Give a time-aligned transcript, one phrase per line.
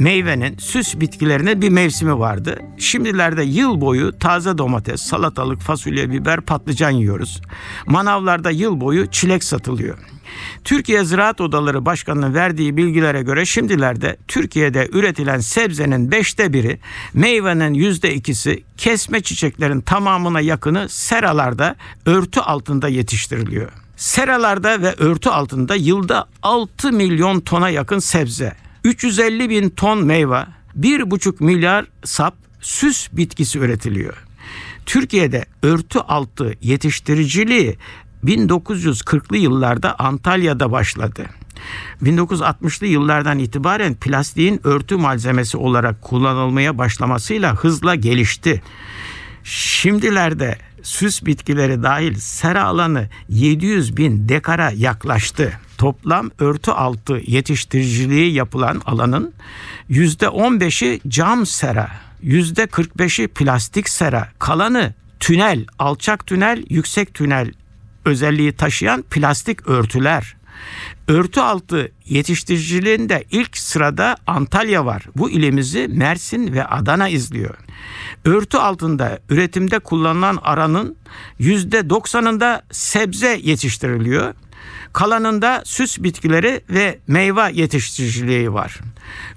[0.00, 2.58] meyvenin, süs bitkilerinin bir mevsimi vardı.
[2.78, 7.40] Şimdilerde yıl boyu taze domates, salatalık, fasulye, biber, patlıcan yiyoruz.
[7.86, 9.98] Manavlarda yıl boyu çilek satılıyor.
[10.64, 16.80] Türkiye Ziraat Odaları Başkanı'nın verdiği bilgilere göre şimdilerde Türkiye'de üretilen sebzenin beşte biri,
[17.14, 23.72] meyvenin yüzde ikisi, kesme çiçeklerin tamamına yakını seralarda, örtü altında yetiştiriliyor.
[23.96, 28.52] Seralarda ve örtü altında yılda 6 milyon tona yakın sebze,
[28.84, 30.46] 350 bin ton meyve,
[30.80, 34.24] 1,5 milyar sap süs bitkisi üretiliyor.
[34.86, 37.76] Türkiye'de örtü altı yetiştiriciliği
[38.24, 41.26] 1940'lı yıllarda Antalya'da başladı.
[42.02, 48.62] 1960'lı yıllardan itibaren plastiğin örtü malzemesi olarak kullanılmaya başlamasıyla hızla gelişti.
[49.44, 55.52] Şimdilerde süs bitkileri dahil sera alanı 700 bin dekara yaklaştı.
[55.80, 59.32] Toplam örtü altı yetiştiriciliği yapılan alanın
[59.90, 61.90] %15'i cam sera,
[62.24, 67.52] %45'i plastik sera, kalanı tünel, alçak tünel, yüksek tünel
[68.04, 70.36] özelliği taşıyan plastik örtüler.
[71.08, 75.02] Örtü altı yetiştiriciliğinde ilk sırada Antalya var.
[75.16, 77.54] Bu ilimizi Mersin ve Adana izliyor.
[78.24, 80.96] Örtü altında üretimde kullanılan aranın
[81.40, 84.34] %90'ında sebze yetiştiriliyor.
[84.92, 88.78] Kalanında süs bitkileri ve meyve yetiştiriciliği var.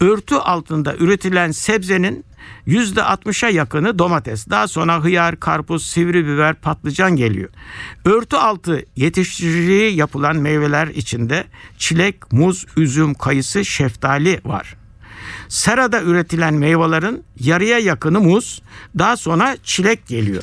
[0.00, 2.24] Örtü altında üretilen sebzenin
[2.66, 4.50] %60'a yakını domates.
[4.50, 7.48] Daha sonra hıyar, karpuz, sivri biber, patlıcan geliyor.
[8.04, 11.44] Örtü altı yetiştiriciliği yapılan meyveler içinde
[11.78, 14.76] çilek, muz, üzüm, kayısı, şeftali var.
[15.48, 18.62] Serada üretilen meyvelerin yarıya yakını muz,
[18.98, 20.42] daha sonra çilek geliyor.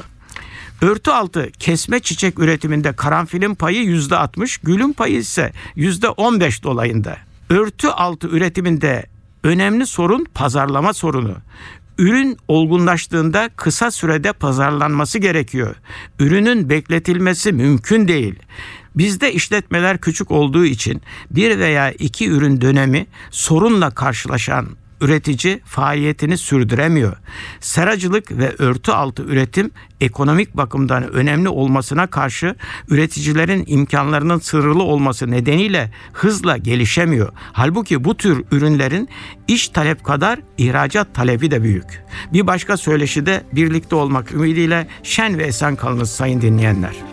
[0.81, 7.17] Örtü altı kesme çiçek üretiminde karanfilin payı yüzde 60, gülün payı ise yüzde 15 dolayında.
[7.49, 9.05] Örtü altı üretiminde
[9.43, 11.35] önemli sorun pazarlama sorunu.
[11.97, 15.75] Ürün olgunlaştığında kısa sürede pazarlanması gerekiyor.
[16.19, 18.35] Ürünün bekletilmesi mümkün değil.
[18.95, 21.01] Bizde işletmeler küçük olduğu için
[21.31, 24.67] bir veya iki ürün dönemi sorunla karşılaşan
[25.03, 27.17] üretici faaliyetini sürdüremiyor.
[27.59, 29.71] Seracılık ve örtü altı üretim
[30.01, 32.55] ekonomik bakımdan önemli olmasına karşı
[32.87, 37.31] üreticilerin imkanlarının sınırlı olması nedeniyle hızla gelişemiyor.
[37.53, 39.09] Halbuki bu tür ürünlerin
[39.47, 42.03] iş talep kadar ihracat talebi de büyük.
[42.33, 47.12] Bir başka söyleşide birlikte olmak ümidiyle şen ve esen kalınız sayın dinleyenler.